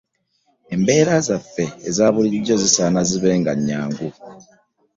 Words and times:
Embeera 0.73 1.15
zaffe 1.27 1.65
eza 1.89 2.05
bulijjo 2.13 2.55
zisaana 2.63 3.01
zibe 3.09 3.29
nga 3.39 3.51
nnyangu. 3.57 4.07